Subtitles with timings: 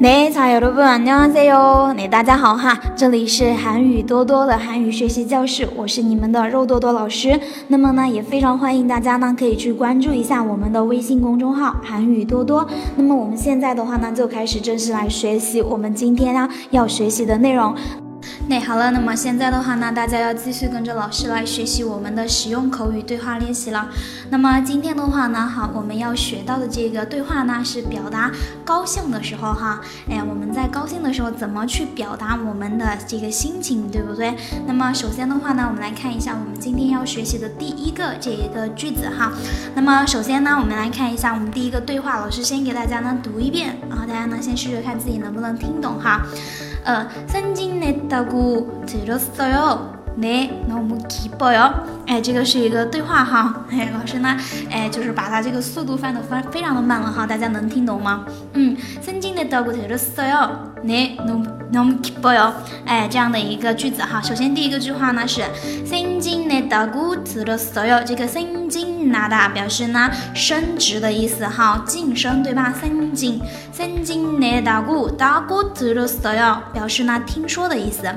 [0.00, 7.38] 네자여러분안녕하세요 네大家好哈，这里是韩语多多的韩语学习教室，我是你们的肉多多老师。
[7.68, 12.66] 那么呢，也非常欢迎大家呢可以去关注一下我们的微信公众号韩语多多。
[12.96, 17.74] 那么我们现在的话呢，就开始正式来学习我们今天呢要学习的内容。
[18.51, 23.87] 那好了，那么现在的话呢，大家要继续跟着老师来学习我们的实用口语对话练习了。
[24.29, 28.29] 那么今天的话呢，哈，我们要学到的这个对话呢，是表达
[28.65, 29.79] 高兴的时候哈，
[30.09, 34.35] 哎，我们在高兴的时候怎么去表达我们的这个心情，对不对？
[34.67, 39.31] 那么首先的话呢，我们来看一下我们今天要学习的第一个这一个句子哈。
[39.75, 46.19] 那么首先呢，我们来看一下我们第一个对话，老师先给大家呢读一遍，然后大家呢先试着看自己能不能听懂哈。
[46.83, 50.00] 呃，생진냈다고 들었어 요。
[50.18, 51.70] 네너무기뻐 요。
[52.06, 53.64] 哎，这个是一个对话哈。
[53.70, 54.36] 哎，老师呢，
[54.70, 58.24] 哎，就是把它这个速度放的非非常的慢了哈，大家能听懂吗？
[58.54, 60.48] 嗯，생진냈다고들었어 요。
[60.84, 62.52] 네너너무기뻐 요。
[62.86, 64.22] 哎，这样的一个句子哈。
[64.22, 65.42] 首先第一个句话呢是
[65.84, 68.02] 생진냈다고들었어 요。
[68.04, 72.72] 这个생진拿的表示呢升职的意思哈，晋升对吧？
[72.80, 73.38] 升进
[73.72, 76.62] 升进내다고다고들었어 요。
[76.72, 78.08] 表示呢听说的意思。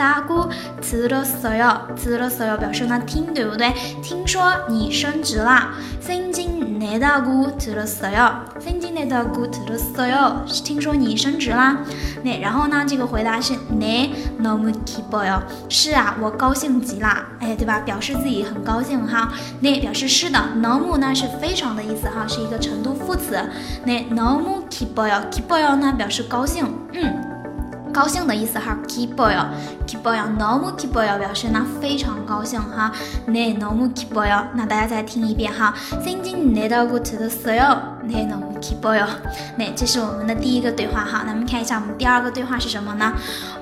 [0.00, 3.72] 다고들었어 요， 들었어 요， 表示呢听，对不对？
[4.02, 5.72] 听说你升职啦。
[6.00, 11.78] 생진내다고들었어 요， 생진내다고들었어 요， 是听说你升职啦。
[12.22, 17.08] 那然后呢，这个回答是네너무기뻐 요， 是啊，我高兴极了。
[17.40, 17.80] 哎，对吧？
[17.80, 19.32] 表示自己很高兴哈。
[19.60, 20.38] 那表示是的。
[20.62, 23.38] 너무呢是非常的意思哈，是一个程度副词。
[23.84, 27.19] 那너무기뻐 요， 기뻐요呢表示高兴，嗯。
[27.92, 32.92] 高兴的意思哈，기뻐요，기뻐요， 너무 기뻐요， 表示呢非常高兴哈，
[33.26, 34.48] 네너무기뻐 요。
[34.54, 35.72] 那大家再听一遍哈，
[36.04, 39.06] 생진내다고들었어 요， 네너무기뻐 요。
[39.56, 43.14] 那这是我们的第一个对话哈，那我们看一下我们第二个对话是什么呢？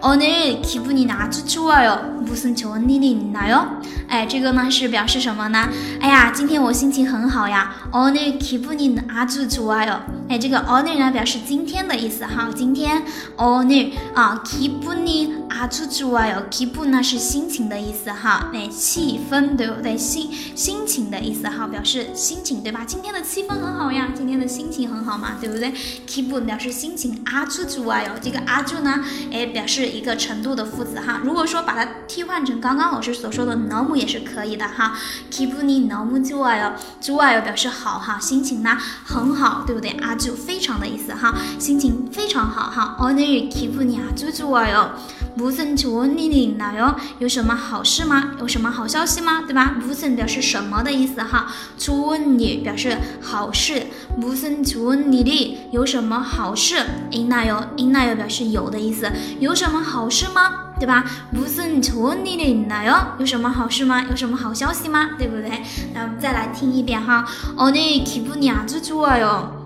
[0.02, 3.68] 오늘기분이아주좋아 요， 무슨좋은일이있나 요？
[4.08, 5.68] 哎，这个呢是表示什么呢？
[6.00, 7.70] 哎呀，今天我心情很好呀。
[7.92, 10.00] 오늘기분이아주좋아 요。
[10.28, 13.02] 哎，这个오늘呢表示今天的意思哈，今天
[13.36, 15.07] 오늘啊，기 啊，keep on
[15.49, 19.97] are to do I，keep 是心情的意思哈，哎，气氛，对不对？
[19.97, 22.83] 心心情的意思哈，表示心情，对吧？
[22.85, 25.73] 今天的气氛很好呀，今天的心情很好嘛，对不对
[26.05, 27.89] ？keep on 表示心情，are to do。
[28.21, 31.21] 这个啊，就 to 呢，哎，表示一个程度的副词哈。
[31.23, 34.97] 如果说把它替换成刚刚老师所说的 normal 也是可以的哈。
[35.31, 42.97] keep on normal do 啊哟表示好哈，心情呢，很好，对不对啊，就非常的意思哈，心情非常好哈。
[42.99, 44.08] only keep on。
[44.08, 44.94] 분이아주좋아 요。
[45.36, 46.96] 무슨좋은일이있나 요？
[47.18, 48.32] 有什么好事吗？
[48.38, 49.42] 有什么好消息吗？
[49.46, 49.76] 对吧？
[49.80, 51.46] 무슨表示什么的意思哈。
[51.78, 53.86] 좋은 일， 表示好事。
[54.18, 56.76] 무슨좋은일이有什么好事？
[57.10, 57.68] 있나 요？
[57.76, 58.16] 있나 요？
[58.16, 59.10] 表示有的意思。
[59.40, 60.72] 有什么好事吗？
[60.78, 61.04] 对吧？
[61.34, 63.18] 무슨좋은일이있나 요？
[63.18, 64.04] 有什么好事吗？
[64.08, 65.10] 有什么好消息吗？
[65.18, 65.62] 对不对？
[65.92, 67.26] 那我们再来听一遍哈。
[67.56, 69.57] 오늘기분이아주좋아 요。